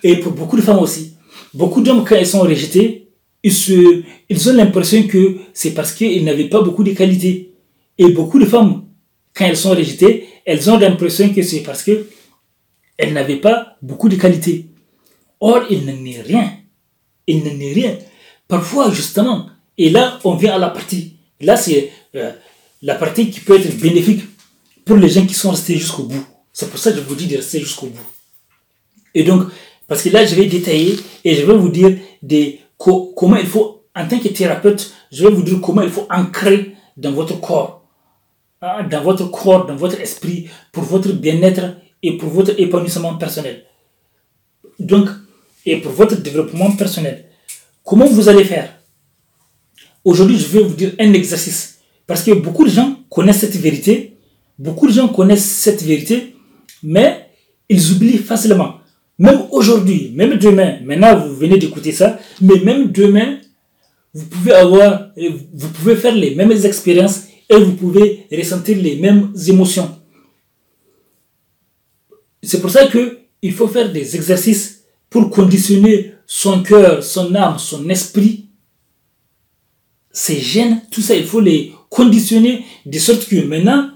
Et 0.02 0.16
pour 0.16 0.32
beaucoup 0.32 0.56
de 0.56 0.62
femmes 0.62 0.80
aussi. 0.80 1.14
Beaucoup 1.54 1.80
d'hommes 1.80 2.04
quand 2.04 2.16
ils 2.16 2.26
sont 2.26 2.40
rejetés, 2.40 3.10
ils, 3.44 3.52
se, 3.52 4.02
ils 4.28 4.50
ont 4.50 4.54
l'impression 4.54 5.04
que 5.06 5.36
c'est 5.52 5.72
parce 5.72 5.92
qu'ils 5.92 6.24
n'avaient 6.24 6.48
pas 6.48 6.62
beaucoup 6.62 6.82
de 6.82 6.90
qualités. 6.90 7.52
Et 7.96 8.08
beaucoup 8.08 8.40
de 8.40 8.46
femmes, 8.46 8.82
quand 9.32 9.44
elles 9.44 9.56
sont 9.56 9.70
rejetées, 9.70 10.26
elles 10.44 10.68
ont 10.68 10.78
l'impression 10.78 11.28
que 11.32 11.42
c'est 11.42 11.60
parce 11.60 11.84
que 11.84 12.08
elles 12.96 13.12
n'avaient 13.12 13.36
pas 13.48 13.76
beaucoup 13.80 14.08
de 14.08 14.16
qualités. 14.16 14.66
Or, 15.38 15.60
il 15.70 15.84
n'en 15.86 16.04
est 16.04 16.22
rien. 16.22 16.54
Il 17.28 17.44
n'en 17.44 17.60
est 17.60 17.72
rien. 17.72 17.98
Parfois, 18.48 18.90
justement, 18.90 19.46
et 19.78 19.90
là, 19.90 20.18
on 20.24 20.34
vient 20.34 20.54
à 20.54 20.58
la 20.58 20.70
partie. 20.70 21.11
Là, 21.42 21.56
c'est 21.56 21.90
euh, 22.14 22.32
la 22.80 22.94
partie 22.94 23.30
qui 23.30 23.40
peut 23.40 23.58
être 23.58 23.76
bénéfique 23.78 24.22
pour 24.84 24.96
les 24.96 25.08
gens 25.08 25.26
qui 25.26 25.34
sont 25.34 25.50
restés 25.50 25.74
jusqu'au 25.74 26.04
bout. 26.04 26.24
C'est 26.52 26.70
pour 26.70 26.78
ça 26.78 26.92
que 26.92 26.98
je 26.98 27.02
vous 27.02 27.14
dis 27.14 27.26
de 27.26 27.36
rester 27.36 27.60
jusqu'au 27.60 27.86
bout. 27.86 28.06
Et 29.14 29.24
donc, 29.24 29.44
parce 29.86 30.02
que 30.02 30.08
là, 30.10 30.24
je 30.24 30.34
vais 30.34 30.46
détailler 30.46 30.96
et 31.24 31.34
je 31.34 31.44
vais 31.44 31.54
vous 31.54 31.68
dire 31.68 31.98
comment 33.14 33.36
il 33.36 33.46
faut, 33.46 33.84
en 33.94 34.08
tant 34.08 34.18
que 34.18 34.28
thérapeute, 34.28 34.92
je 35.10 35.24
vais 35.24 35.30
vous 35.30 35.42
dire 35.42 35.60
comment 35.60 35.82
il 35.82 35.90
faut 35.90 36.06
ancrer 36.10 36.76
dans 36.96 37.12
votre 37.12 37.40
corps, 37.40 37.84
hein, 38.60 38.84
dans 38.84 39.02
votre 39.02 39.30
corps, 39.30 39.66
dans 39.66 39.76
votre 39.76 40.00
esprit, 40.00 40.48
pour 40.72 40.84
votre 40.84 41.12
bien-être 41.12 41.76
et 42.02 42.16
pour 42.16 42.30
votre 42.30 42.58
épanouissement 42.58 43.14
personnel. 43.16 43.64
Donc, 44.78 45.08
et 45.64 45.76
pour 45.76 45.92
votre 45.92 46.16
développement 46.16 46.72
personnel. 46.72 47.26
Comment 47.84 48.06
vous 48.06 48.28
allez 48.28 48.44
faire? 48.44 48.81
Aujourd'hui, 50.04 50.38
je 50.38 50.46
vais 50.48 50.62
vous 50.62 50.74
dire 50.74 50.92
un 50.98 51.12
exercice. 51.12 51.78
Parce 52.06 52.22
que 52.22 52.32
beaucoup 52.32 52.64
de 52.64 52.70
gens 52.70 52.98
connaissent 53.08 53.38
cette 53.38 53.56
vérité. 53.56 54.16
Beaucoup 54.58 54.86
de 54.86 54.92
gens 54.92 55.08
connaissent 55.08 55.44
cette 55.44 55.82
vérité, 55.82 56.34
mais 56.82 57.28
ils 57.68 57.92
oublient 57.92 58.18
facilement. 58.18 58.76
Même 59.18 59.42
aujourd'hui, 59.50 60.12
même 60.14 60.36
demain, 60.36 60.80
maintenant 60.84 61.16
vous 61.16 61.34
venez 61.36 61.58
d'écouter 61.58 61.92
ça, 61.92 62.18
mais 62.40 62.58
même 62.60 62.90
demain, 62.90 63.38
vous 64.14 64.26
pouvez 64.26 64.52
avoir, 64.52 65.10
vous 65.52 65.68
pouvez 65.68 65.96
faire 65.96 66.14
les 66.14 66.34
mêmes 66.34 66.52
expériences 66.52 67.22
et 67.48 67.56
vous 67.56 67.72
pouvez 67.72 68.26
ressentir 68.32 68.76
les 68.78 68.96
mêmes 68.96 69.32
émotions. 69.48 69.90
C'est 72.42 72.60
pour 72.60 72.70
ça 72.70 72.86
que 72.86 73.18
il 73.42 73.52
faut 73.52 73.68
faire 73.68 73.92
des 73.92 74.16
exercices 74.16 74.84
pour 75.08 75.30
conditionner 75.30 76.14
son 76.26 76.62
cœur, 76.62 77.02
son 77.02 77.34
âme, 77.34 77.58
son 77.58 77.88
esprit, 77.88 78.48
ses 80.12 80.40
gènes, 80.40 80.82
tout 80.90 81.00
ça, 81.00 81.14
il 81.14 81.24
faut 81.24 81.40
les 81.40 81.74
conditionner 81.88 82.64
de 82.86 82.98
sorte 82.98 83.26
que 83.26 83.36
maintenant, 83.36 83.90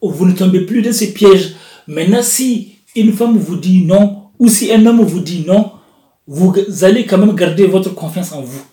vous 0.00 0.26
ne 0.26 0.32
tombez 0.32 0.60
plus 0.60 0.82
dans 0.82 0.92
ces 0.92 1.12
pièges. 1.12 1.54
Maintenant, 1.86 2.22
si 2.22 2.76
une 2.96 3.12
femme 3.12 3.38
vous 3.38 3.56
dit 3.56 3.82
non, 3.84 4.30
ou 4.38 4.48
si 4.48 4.72
un 4.72 4.84
homme 4.86 5.02
vous 5.02 5.20
dit 5.20 5.44
non, 5.46 5.72
vous 6.26 6.54
allez 6.82 7.06
quand 7.06 7.18
même 7.18 7.34
garder 7.34 7.66
votre 7.66 7.94
confiance 7.94 8.32
en 8.32 8.42
vous. 8.42 8.64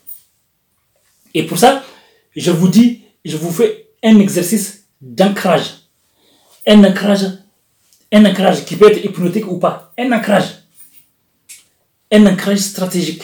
Et 1.34 1.44
pour 1.44 1.58
ça, 1.58 1.84
je 2.36 2.52
vous 2.52 2.68
dis, 2.68 3.02
je 3.26 3.38
vous 3.38 3.52
fais 3.52 3.90
un 4.04 4.20
exercice 4.20 4.86
d'ancrage. 5.02 5.66
Un 6.68 6.84
ancrage, 6.84 7.26
un 8.12 8.26
ancrage 8.26 8.66
qui 8.66 8.76
peut 8.76 8.90
être 8.90 9.04
hypnotique 9.04 9.50
ou 9.50 9.58
pas. 9.58 9.94
Un 9.98 10.12
ancrage. 10.12 10.46
Un 12.12 12.26
ancrage 12.26 12.60
stratégique. 12.60 13.24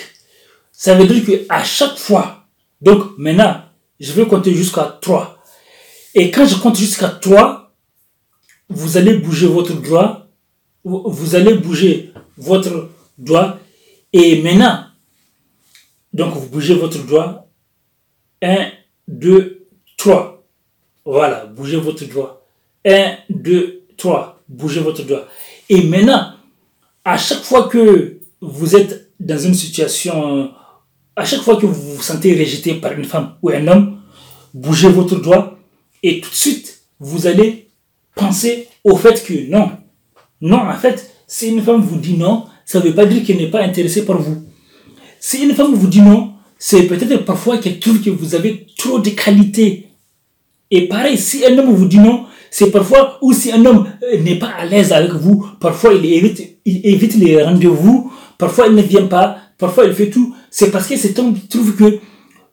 Ça 0.71 0.95
veut 0.95 1.07
dire 1.07 1.25
qu'à 1.25 1.63
chaque 1.63 1.97
fois, 1.97 2.36
donc 2.81 3.17
maintenant, 3.17 3.61
je 3.99 4.11
vais 4.13 4.25
compter 4.25 4.53
jusqu'à 4.53 4.97
3. 5.01 5.37
Et 6.13 6.31
quand 6.31 6.45
je 6.45 6.55
compte 6.55 6.77
jusqu'à 6.77 7.09
3, 7.09 7.71
vous 8.69 8.97
allez 8.97 9.17
bouger 9.17 9.47
votre 9.47 9.73
doigt, 9.73 10.27
vous 10.83 11.35
allez 11.35 11.55
bouger 11.55 12.13
votre 12.37 12.89
doigt, 13.17 13.59
et 14.13 14.41
maintenant, 14.41 14.85
donc 16.13 16.33
vous 16.35 16.47
bougez 16.47 16.75
votre 16.75 17.03
doigt, 17.05 17.47
1, 18.41 18.71
2, 19.07 19.67
3. 19.97 20.43
Voilà, 21.05 21.45
bougez 21.45 21.77
votre 21.77 22.05
doigt. 22.05 22.45
1, 22.85 23.17
2, 23.29 23.83
3. 23.97 24.41
Bougez 24.47 24.79
votre 24.79 25.03
doigt. 25.03 25.27
Et 25.69 25.83
maintenant, 25.83 26.33
à 27.03 27.17
chaque 27.17 27.43
fois 27.43 27.67
que 27.67 28.19
vous 28.41 28.75
êtes 28.75 29.11
dans 29.19 29.37
une 29.37 29.53
situation, 29.53 30.51
à 31.17 31.25
chaque 31.25 31.41
fois 31.41 31.57
que 31.57 31.65
vous 31.65 31.95
vous 31.95 32.01
sentez 32.01 32.37
rejeté 32.37 32.75
par 32.75 32.93
une 32.93 33.03
femme 33.03 33.33
ou 33.41 33.49
un 33.49 33.67
homme, 33.67 33.97
bougez 34.53 34.87
votre 34.87 35.19
doigt 35.19 35.57
et 36.03 36.21
tout 36.21 36.29
de 36.29 36.35
suite, 36.35 36.81
vous 36.99 37.25
allez 37.25 37.69
penser 38.15 38.67
au 38.83 38.95
fait 38.95 39.25
que 39.25 39.49
non. 39.49 39.71
Non, 40.41 40.59
en 40.59 40.75
fait, 40.75 41.11
si 41.25 41.49
une 41.49 41.63
femme 41.63 41.81
vous 41.81 41.97
dit 41.97 42.15
non, 42.15 42.45
ça 42.65 42.79
ne 42.79 42.85
veut 42.85 42.93
pas 42.93 43.07
dire 43.07 43.25
qu'elle 43.25 43.37
n'est 43.37 43.49
pas 43.49 43.63
intéressée 43.63 44.05
par 44.05 44.19
vous. 44.21 44.43
Si 45.19 45.43
une 45.43 45.55
femme 45.55 45.73
vous 45.73 45.87
dit 45.87 46.01
non, 46.01 46.33
c'est 46.59 46.83
peut-être 46.83 47.25
parfois 47.25 47.57
qu'elle 47.57 47.79
trouve 47.79 47.99
que 47.99 48.11
vous 48.11 48.35
avez 48.35 48.67
trop 48.77 48.99
de 48.99 49.09
qualités. 49.09 49.87
Et 50.69 50.87
pareil, 50.87 51.17
si 51.17 51.43
un 51.45 51.57
homme 51.57 51.73
vous 51.73 51.87
dit 51.87 51.99
non, 51.99 52.25
c'est 52.51 52.69
parfois, 52.69 53.17
ou 53.23 53.33
si 53.33 53.51
un 53.51 53.65
homme 53.65 53.87
euh, 54.03 54.19
n'est 54.21 54.37
pas 54.37 54.49
à 54.49 54.65
l'aise 54.65 54.93
avec 54.93 55.13
vous, 55.13 55.47
parfois 55.59 55.93
il 55.93 56.05
évite, 56.05 56.59
il 56.65 56.85
évite 56.85 57.15
les 57.15 57.41
rendez-vous, 57.41 58.11
parfois 58.37 58.67
il 58.67 58.75
ne 58.75 58.81
vient 58.83 59.07
pas, 59.07 59.37
parfois 59.57 59.85
il 59.85 59.93
fait 59.93 60.09
tout. 60.11 60.35
C'est 60.49 60.71
parce 60.71 60.87
que 60.87 60.97
cet 60.97 61.19
homme 61.19 61.37
trouve 61.49 61.75
que 61.75 61.99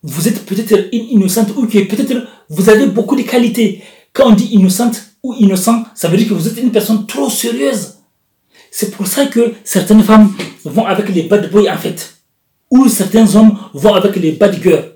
vous 0.03 0.29
êtes 0.29 0.45
peut-être 0.45 0.89
innocente 0.93 1.51
ou 1.57 1.67
que 1.67 1.79
peut-être 1.85 2.27
vous 2.49 2.69
avez 2.69 2.87
beaucoup 2.87 3.17
de 3.17 3.23
qualités. 3.23 3.83
Quand 4.13 4.31
on 4.31 4.35
dit 4.35 4.49
innocente 4.53 5.03
ou 5.23 5.35
innocent, 5.35 5.85
ça 5.95 6.09
veut 6.09 6.17
dire 6.17 6.29
que 6.29 6.35
vous 6.35 6.49
êtes 6.49 6.59
une 6.59 6.73
personne 6.73 7.07
trop 7.07 7.31
sérieuse. 7.31 7.95
C'est 8.71 8.91
pour 8.91 9.07
ça 9.07 9.27
que 9.27 9.55
certaines 9.65 10.03
femmes 10.03 10.33
vont 10.65 10.85
avec 10.85 11.09
les 11.09 11.23
bad 11.23 11.51
boys 11.51 11.73
en 11.73 11.79
fait 11.79 12.15
où 12.75 12.89
certains 12.89 13.37
hommes 13.37 13.57
vont 13.73 13.95
avec 13.95 14.17
les 14.17 14.33
bad 14.33 14.61
girls. 14.61 14.93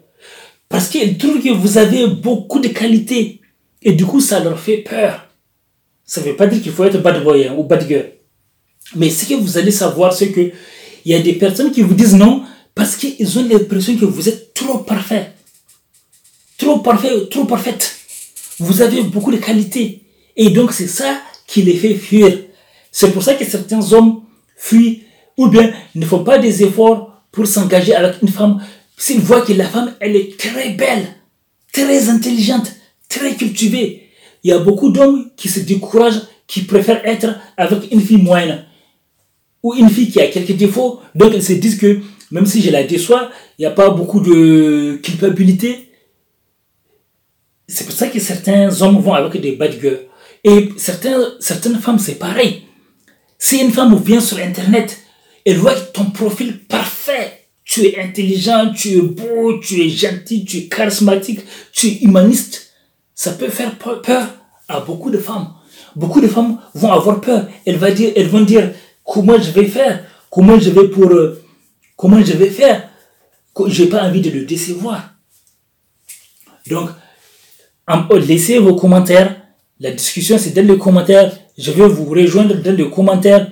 Parce 0.69 0.89
qu'ils 0.89 1.17
trouvent 1.17 1.41
que 1.41 1.53
vous 1.53 1.79
avez 1.79 2.09
beaucoup 2.09 2.59
de 2.59 2.69
qualités. 2.69 3.41
Et 3.83 3.93
du 3.93 4.05
coup, 4.05 4.21
ça 4.21 4.41
leur 4.41 4.59
fait 4.59 4.79
peur. 4.79 5.29
Ça 6.05 6.21
ne 6.21 6.27
veut 6.27 6.37
pas 6.37 6.49
dire 6.49 6.61
qu'il 6.61 6.73
faut 6.73 6.85
être 6.85 7.01
bad 7.01 7.23
boy 7.23 7.47
hein, 7.47 7.55
ou 7.57 7.63
bad 7.63 7.87
girl. 7.87 8.07
Mais 8.97 9.11
ce 9.11 9.27
que 9.27 9.35
vous 9.35 9.57
allez 9.59 9.71
savoir, 9.71 10.13
c'est 10.13 10.31
que 10.33 10.51
il 11.05 11.13
y 11.13 11.15
a 11.15 11.21
des 11.21 11.35
personnes 11.35 11.71
qui 11.71 11.83
vous 11.83 11.95
disent 11.95 12.17
non 12.17 12.43
parce 12.79 12.95
qu'ils 12.95 13.39
ont 13.41 13.43
l'impression 13.43 13.97
que 13.97 14.05
vous 14.05 14.29
êtes 14.29 14.55
trop 14.55 14.79
parfait. 14.79 15.33
Trop 16.57 16.79
parfait, 16.79 17.11
trop 17.29 17.45
parfaite. 17.45 17.97
Vous 18.61 18.83
avez 18.83 19.03
beaucoup 19.03 19.33
de 19.33 19.39
qualités. 19.39 20.05
Et 20.37 20.51
donc, 20.51 20.73
c'est 20.73 20.87
ça 20.87 21.21
qui 21.49 21.63
les 21.63 21.75
fait 21.75 21.97
fuir. 21.97 22.39
C'est 22.93 23.11
pour 23.11 23.25
ça 23.25 23.35
que 23.35 23.45
certains 23.45 23.93
hommes 23.93 24.21
fuient 24.57 25.03
ou 25.37 25.49
bien 25.49 25.73
ne 25.97 26.07
font 26.07 26.23
pas 26.23 26.39
des 26.39 26.63
efforts 26.63 27.21
pour 27.33 27.49
s'engager 27.49 27.97
avec 27.97 28.23
une 28.23 28.29
femme, 28.29 28.65
s'il 28.97 29.19
voit 29.23 29.41
que 29.41 29.55
la 29.55 29.67
femme, 29.67 29.93
elle 29.99 30.15
est 30.15 30.39
très 30.39 30.71
belle, 30.71 31.05
très 31.73 32.09
intelligente, 32.09 32.71
très 33.09 33.35
cultivée, 33.35 34.09
il 34.45 34.51
y 34.51 34.53
a 34.53 34.61
beaucoup 34.61 34.91
d'hommes 34.91 35.31
qui 35.37 35.49
se 35.49 35.59
découragent, 35.59 36.23
qui 36.47 36.63
préfèrent 36.63 37.05
être 37.05 37.41
avec 37.57 37.91
une 37.91 38.01
fille 38.01 38.23
moyenne 38.23 38.67
ou 39.65 39.75
une 39.75 39.91
fille 39.91 40.11
qui 40.11 40.21
a 40.21 40.29
quelques 40.29 40.57
défauts. 40.57 41.01
Donc 41.17 41.33
ils 41.35 41.43
se 41.43 41.55
disent 41.55 41.77
que 41.77 42.01
même 42.31 42.47
si 42.47 42.61
je 42.63 42.71
la 42.71 42.85
déçois, 42.85 43.31
il 43.59 43.63
n'y 43.63 43.67
a 43.67 43.71
pas 43.71 43.91
beaucoup 43.91 44.21
de 44.21 44.99
culpabilité. 45.03 45.91
C'est 47.67 47.85
pour 47.85 47.95
ça 47.95 48.09
que 48.09 48.19
certains 48.19 48.83
hommes 48.83 49.01
vont 49.01 49.15
avec 49.15 49.41
des 49.41 49.53
bad 49.53 49.79
girls. 49.81 50.01
Et 50.45 50.71
certaines 50.77 51.79
femmes, 51.81 51.99
c'est 51.99 52.19
pareil. 52.19 52.63
Si 53.39 53.59
une 53.59 53.71
femme 53.73 53.97
vient 53.97 54.21
sur 54.21 54.39
Internet, 54.39 54.99
elle 55.45 55.59
voit 55.59 55.75
ton 55.75 56.07
profil 56.11 56.59
parfait. 56.67 57.49
Tu 57.65 57.87
es 57.87 58.01
intelligent, 58.01 58.73
tu 58.75 58.97
es 58.97 59.01
beau, 59.01 59.59
tu 59.61 59.83
es 59.83 59.89
gentil, 59.89 60.45
tu 60.45 60.59
es 60.59 60.63
charismatique, 60.69 61.41
tu 61.73 61.89
es 61.89 61.99
humaniste. 62.03 62.73
Ça 63.15 63.33
peut 63.33 63.49
faire 63.49 63.77
peur 63.77 64.27
à 64.69 64.81
beaucoup 64.81 65.11
de 65.11 65.19
femmes. 65.19 65.49
Beaucoup 65.95 66.21
de 66.21 66.29
femmes 66.29 66.59
vont 66.75 66.93
avoir 66.93 67.21
peur. 67.21 67.47
Elles, 67.67 67.77
vont 67.77 67.93
dire, 67.93 68.13
elles 68.17 68.29
vont 68.29 68.41
dire 68.41 68.73
comment 69.05 69.39
je 69.41 69.51
vais 69.51 69.67
faire, 69.67 70.05
comment 70.31 70.59
je 70.59 70.71
vais 70.71 70.89
pour, 70.89 71.11
euh, 71.11 71.38
comment 71.99 72.25
je 72.25 72.33
vais 72.33 72.49
faire? 72.49 72.89
J'ai 73.67 73.89
pas 73.91 74.05
envie 74.05 74.23
de 74.23 74.31
le 74.31 74.47
décevoir. 74.47 75.11
Donc, 76.71 76.89
laissez 78.27 78.59
vos 78.59 78.77
commentaires. 78.77 79.37
La 79.81 79.91
discussion, 79.91 80.39
c'est 80.39 80.53
dans 80.55 80.67
les 80.67 80.79
commentaires. 80.79 81.37
Je 81.59 81.73
vais 81.73 81.87
vous 81.87 82.07
rejoindre 82.07 82.55
dans 82.55 82.75
les 82.75 82.89
commentaires 82.89 83.49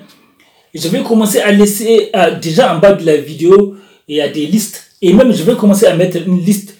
je 0.76 0.88
vais 0.88 1.02
commencer 1.02 1.40
à 1.40 1.50
laisser, 1.52 2.10
déjà 2.40 2.74
en 2.74 2.78
bas 2.78 2.92
de 2.92 3.04
la 3.04 3.16
vidéo, 3.16 3.76
il 4.08 4.16
y 4.16 4.20
a 4.20 4.28
des 4.28 4.46
listes. 4.46 4.92
Et 5.02 5.12
même, 5.12 5.32
je 5.32 5.42
vais 5.42 5.56
commencer 5.56 5.86
à 5.86 5.96
mettre 5.96 6.18
une 6.26 6.40
liste, 6.40 6.76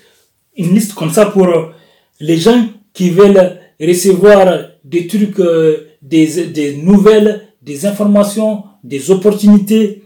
une 0.57 0.75
liste 0.75 0.95
comme 0.95 1.11
ça 1.11 1.27
pour 1.27 1.47
euh, 1.47 1.67
les 2.21 2.37
gens 2.37 2.67
qui 2.93 3.11
veulent 3.11 3.59
recevoir 3.81 4.71
des 4.85 5.07
trucs, 5.07 5.39
euh, 5.41 5.89
des 6.03 6.77
nouvelles, 6.83 7.43
des 7.63 7.85
informations, 7.87 8.65
des 8.85 9.11
opportunités, 9.11 10.03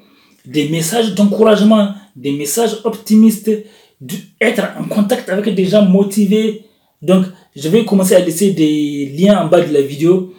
des 0.51 0.69
messages 0.69 1.15
d'encouragement, 1.15 1.95
des 2.17 2.33
messages 2.33 2.79
optimistes, 2.83 3.51
être 4.41 4.65
en 4.79 4.85
contact 4.85 5.29
avec 5.29 5.55
des 5.55 5.67
gens 5.67 5.85
motivés. 5.85 6.65
Donc, 7.01 7.27
je 7.55 7.69
vais 7.69 7.85
commencer 7.85 8.17
à 8.17 8.21
laisser 8.21 8.51
des 8.51 9.07
liens 9.17 9.43
en 9.43 9.47
bas 9.47 9.61
de 9.61 9.73
la 9.73 9.81
vidéo, 9.81 10.35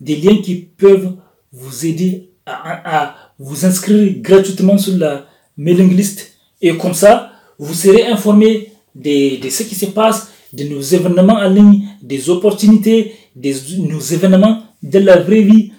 des 0.00 0.16
liens 0.16 0.40
qui 0.40 0.54
peuvent 0.54 1.14
vous 1.52 1.84
aider 1.84 2.30
à, 2.46 3.16
vous 3.40 3.66
inscrire 3.66 4.14
gratuitement 4.20 4.78
sur 4.78 4.96
la 4.96 5.26
mailing 5.56 5.94
list. 5.96 6.34
Et 6.62 6.76
comme 6.76 6.94
ça, 6.94 7.32
vous 7.58 7.74
serez 7.74 8.06
informé 8.06 8.72
de, 8.94 9.40
de 9.42 9.50
ce 9.50 9.64
qui 9.64 9.74
se 9.74 9.86
passe, 9.86 10.30
de 10.52 10.62
nos 10.64 10.80
événements 10.80 11.34
en 11.34 11.48
ligne, 11.48 11.88
des 12.02 12.30
opportunités, 12.30 13.14
des 13.34 13.56
nos 13.78 14.00
événements 14.00 14.62
de 14.82 15.00
la 15.00 15.16
vraie 15.18 15.42
vie. 15.42 15.72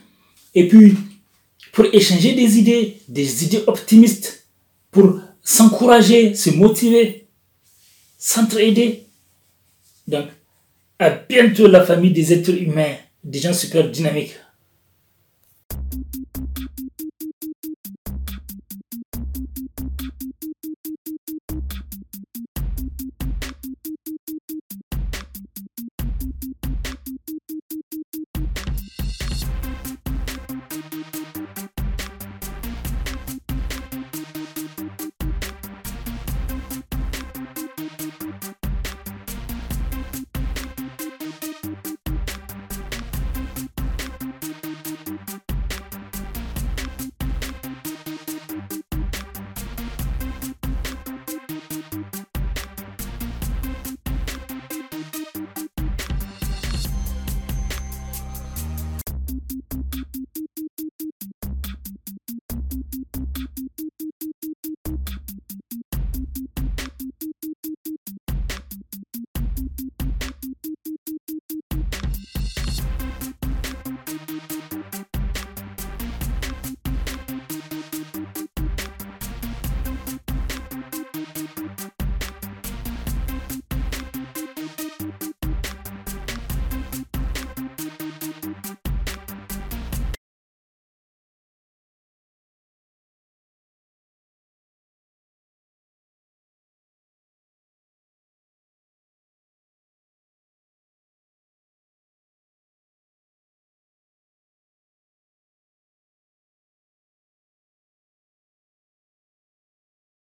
Et 0.53 0.67
puis, 0.67 0.93
pour 1.77 1.85
échanger 1.93 2.33
des 2.33 2.57
idées, 2.57 2.97
des 3.07 3.43
idées 3.43 3.63
optimistes, 3.67 4.47
pour 4.89 5.19
s'encourager, 5.43 6.33
se 6.33 6.49
motiver, 6.49 7.27
s'entraider. 8.17 9.05
Donc, 10.07 10.25
à 10.97 11.11
bientôt 11.11 11.67
la 11.67 11.85
famille 11.85 12.09
des 12.09 12.33
êtres 12.33 12.59
humains, 12.59 12.95
des 13.23 13.37
gens 13.37 13.53
super 13.53 13.87
dynamiques. 13.91 14.33